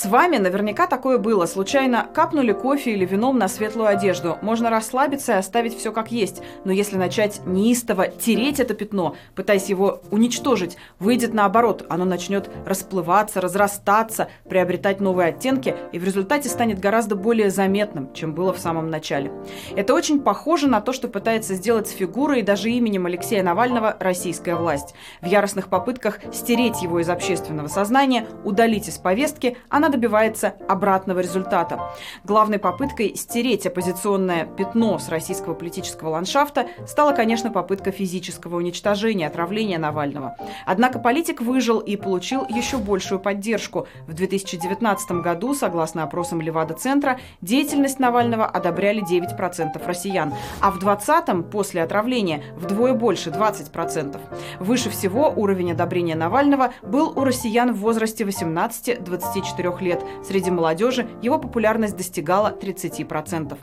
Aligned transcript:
С 0.00 0.06
вами 0.06 0.38
наверняка 0.38 0.86
такое 0.86 1.18
было. 1.18 1.44
Случайно 1.44 2.08
капнули 2.14 2.52
кофе 2.52 2.92
или 2.92 3.04
вином 3.04 3.36
на 3.36 3.48
светлую 3.48 3.86
одежду. 3.86 4.38
Можно 4.40 4.70
расслабиться 4.70 5.32
и 5.32 5.36
оставить 5.36 5.76
все 5.76 5.92
как 5.92 6.10
есть. 6.10 6.40
Но 6.64 6.72
если 6.72 6.96
начать 6.96 7.42
неистово 7.44 8.06
тереть 8.08 8.60
это 8.60 8.72
пятно, 8.72 9.14
пытаясь 9.34 9.68
его 9.68 10.00
уничтожить, 10.10 10.78
выйдет 11.00 11.34
наоборот. 11.34 11.84
Оно 11.90 12.06
начнет 12.06 12.48
расплываться, 12.64 13.42
разрастаться, 13.42 14.30
приобретать 14.48 15.00
новые 15.00 15.28
оттенки 15.28 15.76
и 15.92 15.98
в 15.98 16.04
результате 16.04 16.48
станет 16.48 16.80
гораздо 16.80 17.14
более 17.14 17.50
заметным, 17.50 18.10
чем 18.14 18.32
было 18.32 18.54
в 18.54 18.58
самом 18.58 18.88
начале. 18.88 19.30
Это 19.76 19.92
очень 19.92 20.20
похоже 20.22 20.66
на 20.66 20.80
то, 20.80 20.94
что 20.94 21.08
пытается 21.08 21.52
сделать 21.56 21.88
с 21.88 21.92
фигурой 21.92 22.40
и 22.40 22.42
даже 22.42 22.70
именем 22.70 23.04
Алексея 23.04 23.42
Навального 23.42 23.98
российская 24.00 24.54
власть. 24.54 24.94
В 25.20 25.26
яростных 25.26 25.68
попытках 25.68 26.20
стереть 26.32 26.80
его 26.80 27.00
из 27.00 27.10
общественного 27.10 27.68
сознания, 27.68 28.26
удалить 28.44 28.88
из 28.88 28.96
повестки, 28.96 29.58
она 29.68 29.89
добивается 29.90 30.54
обратного 30.68 31.20
результата. 31.20 31.80
Главной 32.24 32.58
попыткой 32.58 33.14
стереть 33.16 33.66
оппозиционное 33.66 34.46
пятно 34.46 34.98
с 34.98 35.08
российского 35.08 35.54
политического 35.54 36.10
ландшафта 36.10 36.66
стала, 36.86 37.12
конечно, 37.12 37.50
попытка 37.50 37.92
физического 37.92 38.56
уничтожения, 38.56 39.26
отравления 39.26 39.78
Навального. 39.78 40.36
Однако 40.66 40.98
политик 40.98 41.40
выжил 41.40 41.78
и 41.78 41.96
получил 41.96 42.46
еще 42.48 42.78
большую 42.78 43.20
поддержку. 43.20 43.86
В 44.06 44.14
2019 44.14 45.10
году, 45.22 45.54
согласно 45.54 46.02
опросам 46.02 46.40
Левада-центра, 46.40 47.18
деятельность 47.40 47.98
Навального 47.98 48.46
одобряли 48.46 49.02
9% 49.02 49.86
россиян, 49.86 50.34
а 50.60 50.70
в 50.70 50.78
2020-м, 50.78 51.44
после 51.44 51.82
отравления, 51.82 52.42
вдвое 52.56 52.92
больше– 52.92 53.30
20%. 53.30 54.20
Выше 54.58 54.90
всего 54.90 55.32
уровень 55.34 55.72
одобрения 55.72 56.14
Навального 56.14 56.72
был 56.82 57.12
у 57.16 57.24
россиян 57.24 57.72
в 57.72 57.78
возрасте 57.78 58.24
18-24 58.24 59.70
трех 59.70 59.79
лет. 59.80 60.04
Среди 60.26 60.50
молодежи 60.50 61.08
его 61.22 61.38
популярность 61.38 61.96
достигала 61.96 62.56
30%. 62.60 63.56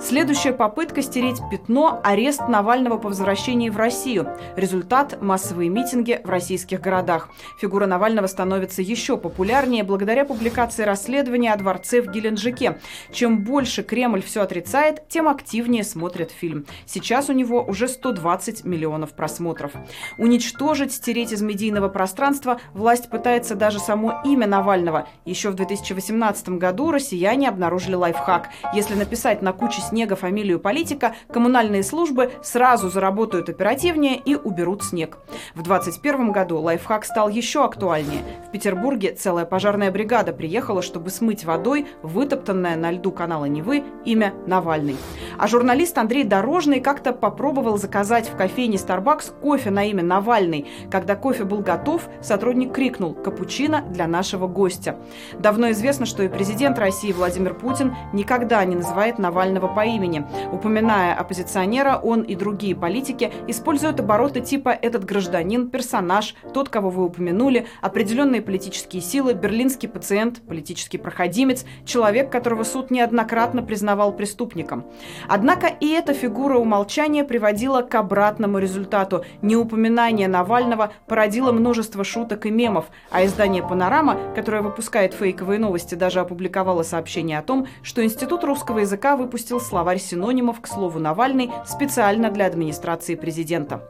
Следующая 0.00 0.52
попытка 0.52 1.02
стереть 1.02 1.40
пятно– 1.50 2.00
арест 2.04 2.42
Навального 2.48 2.98
по 2.98 3.08
возвращении 3.08 3.68
в 3.68 3.76
Россию. 3.76 4.28
Результат– 4.54 5.20
массовые 5.20 5.68
митинги 5.70 6.20
в 6.22 6.28
российских 6.30 6.80
городах. 6.80 7.30
Фигура 7.60 7.86
Навального 7.86 8.28
становится 8.28 8.80
еще 8.80 9.16
популярнее 9.16 9.82
благодаря 9.82 10.24
публикации 10.24 10.84
расследования 10.84 11.52
о 11.52 11.56
дворце 11.58 12.00
в 12.00 12.12
Геленджике. 12.12 12.78
Чем 13.10 13.42
больше 13.42 13.82
Кремль 13.82 14.22
все 14.22 14.42
отрицает, 14.42 15.08
тем 15.08 15.28
активнее 15.28 15.82
смотрят 15.82 16.30
фильм. 16.30 16.64
Сейчас 16.86 17.28
у 17.28 17.32
него 17.32 17.64
уже 17.64 17.88
120 17.88 18.64
миллионов 18.64 19.14
просмотров. 19.14 19.72
Уничтожить, 20.16 20.92
стереть 20.92 21.32
из 21.32 21.42
медийного 21.42 21.88
пространства 21.88 22.60
власть 22.72 23.10
пытается 23.10 23.56
даже 23.56 23.80
само 23.80 24.22
имя 24.24 24.46
Навального. 24.46 25.08
Еще 25.24 25.50
в 25.50 25.54
2018 25.56 26.50
году 26.50 26.92
россияне 26.92 27.48
обнаружили 27.48 27.96
лайфхак. 27.96 28.48
Если 28.74 28.94
написать 28.94 29.42
на 29.42 29.52
куче 29.52 29.87
снега 29.88 30.16
фамилию 30.16 30.60
политика, 30.60 31.14
коммунальные 31.32 31.82
службы 31.82 32.30
сразу 32.42 32.88
заработают 32.90 33.48
оперативнее 33.48 34.16
и 34.16 34.34
уберут 34.34 34.84
снег. 34.84 35.18
В 35.54 35.62
2021 35.62 36.32
году 36.32 36.58
лайфхак 36.58 37.04
стал 37.04 37.28
еще 37.28 37.64
актуальнее. 37.64 38.22
В 38.46 38.50
Петербурге 38.50 39.12
целая 39.12 39.44
пожарная 39.44 39.90
бригада 39.90 40.32
приехала, 40.32 40.82
чтобы 40.82 41.10
смыть 41.10 41.44
водой 41.44 41.86
вытоптанное 42.02 42.76
на 42.76 42.90
льду 42.90 43.10
канала 43.12 43.46
Невы 43.46 43.84
имя 44.04 44.34
Навальный. 44.46 44.96
А 45.38 45.46
журналист 45.46 45.96
Андрей 45.96 46.24
Дорожный 46.24 46.80
как-то 46.80 47.12
попробовал 47.12 47.78
заказать 47.78 48.28
в 48.28 48.36
кофейне 48.36 48.76
Starbucks 48.76 49.40
кофе 49.40 49.70
на 49.70 49.84
имя 49.84 50.02
Навальный. 50.02 50.66
Когда 50.90 51.14
кофе 51.14 51.44
был 51.44 51.60
готов, 51.60 52.08
сотрудник 52.20 52.72
крикнул 52.72 53.14
«Капучино 53.14 53.82
для 53.82 54.08
нашего 54.08 54.48
гостя». 54.48 54.96
Давно 55.38 55.70
известно, 55.70 56.06
что 56.06 56.24
и 56.24 56.28
президент 56.28 56.76
России 56.80 57.12
Владимир 57.12 57.54
Путин 57.54 57.94
никогда 58.12 58.64
не 58.64 58.74
называет 58.74 59.20
Навального 59.20 59.68
по 59.68 59.86
имени. 59.86 60.26
Упоминая 60.50 61.14
оппозиционера, 61.14 62.00
он 62.02 62.22
и 62.22 62.34
другие 62.34 62.74
политики 62.74 63.32
используют 63.46 64.00
обороты 64.00 64.40
типа 64.40 64.70
«этот 64.70 65.04
гражданин», 65.04 65.70
«персонаж», 65.70 66.34
«тот, 66.52 66.68
кого 66.68 66.90
вы 66.90 67.04
упомянули», 67.04 67.68
определенные 67.80 68.42
политические 68.42 69.02
силы, 69.02 69.34
«берлинский 69.34 69.88
пациент», 69.88 70.40
«политический 70.48 70.98
проходимец», 70.98 71.64
«человек, 71.84 72.28
которого 72.32 72.64
суд 72.64 72.90
неоднократно 72.90 73.62
признавал 73.62 74.12
преступником». 74.12 74.84
Однако 75.28 75.66
и 75.66 75.90
эта 75.90 76.14
фигура 76.14 76.56
умолчания 76.56 77.22
приводила 77.22 77.82
к 77.82 77.94
обратному 77.94 78.58
результату. 78.58 79.24
Неупоминание 79.42 80.26
Навального 80.26 80.92
породило 81.06 81.52
множество 81.52 82.02
шуток 82.02 82.46
и 82.46 82.50
мемов, 82.50 82.86
а 83.10 83.24
издание 83.24 83.62
«Панорама», 83.62 84.18
которое 84.34 84.62
выпускает 84.62 85.12
фейковые 85.12 85.58
новости, 85.58 85.94
даже 85.94 86.20
опубликовало 86.20 86.82
сообщение 86.82 87.38
о 87.38 87.42
том, 87.42 87.66
что 87.82 88.02
Институт 88.02 88.42
русского 88.44 88.78
языка 88.78 89.16
выпустил 89.16 89.60
словарь 89.60 89.98
синонимов 89.98 90.60
к 90.60 90.66
слову 90.66 90.98
«Навальный» 90.98 91.50
специально 91.66 92.30
для 92.30 92.46
администрации 92.46 93.14
президента. 93.14 93.82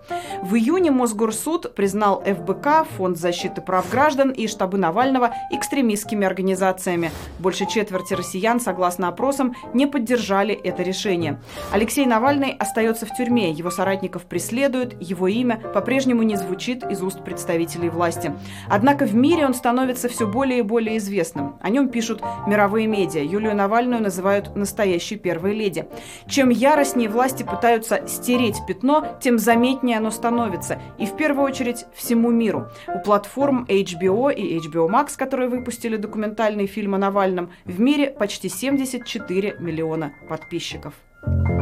В 0.43 0.57
июне 0.57 0.91
Мосгорсуд 0.91 1.75
признал 1.75 2.23
ФБК, 2.23 2.87
Фонд 2.97 3.17
защиты 3.17 3.61
прав 3.61 3.89
граждан 3.91 4.31
и 4.31 4.49
штабы 4.49 4.79
Навального 4.79 5.33
экстремистскими 5.53 6.27
организациями. 6.27 7.11
Больше 7.39 7.67
четверти 7.67 8.15
россиян, 8.15 8.59
согласно 8.61 9.09
опросам, 9.09 9.55
не 9.73 9.87
поддержали 9.87 10.55
это 10.55 10.83
решение. 10.83 11.28
Алексей 11.73 12.07
Навальный 12.07 12.57
остается 12.59 13.07
в 13.07 13.15
тюрьме, 13.15 13.51
его 13.51 13.71
соратников 13.71 14.25
преследуют, 14.25 14.97
его 15.01 15.29
имя 15.29 15.61
по-прежнему 15.75 16.23
не 16.23 16.37
звучит 16.37 16.85
из 16.85 17.03
уст 17.03 17.23
представителей 17.25 17.89
власти. 17.89 18.33
Однако 18.69 19.05
в 19.05 19.15
мире 19.15 19.45
он 19.45 19.55
становится 19.55 20.09
все 20.09 20.27
более 20.27 20.61
и 20.61 20.63
более 20.63 20.99
известным. 20.99 21.57
О 21.61 21.71
нем 21.71 21.89
пишут 21.89 22.23
мировые 22.47 22.87
медиа. 22.87 23.23
Юлию 23.23 23.55
Навальную 23.55 24.03
называют 24.03 24.55
настоящей 24.57 25.17
первой 25.17 25.55
леди. 25.55 25.87
Чем 26.27 26.51
яростнее 26.51 27.09
власти 27.09 27.43
пытаются 27.43 28.07
стереть 28.07 28.57
пятно, 28.67 29.19
тем 29.21 29.39
заметнее 29.39 29.99
оно 29.99 30.11
становится. 30.11 30.81
И 30.99 31.07
в 31.07 31.17
первую 31.17 31.47
очередь 31.47 31.87
всему 31.95 32.31
миру. 32.31 32.69
У 32.87 33.01
платформ 33.01 33.65
HBO 33.69 34.33
и 34.33 34.59
HBO 34.59 34.89
Max, 34.89 35.17
которые 35.17 35.49
выпустили 35.49 35.97
документальный 35.97 36.67
фильм 36.67 36.95
о 36.95 36.99
Навальном, 36.99 37.51
в 37.65 37.81
мире 37.81 38.11
почти 38.11 38.49
74 38.49 39.57
миллиона 39.59 40.13
подписчиков. 40.29 40.95
thank 41.25 41.49
you 41.49 41.58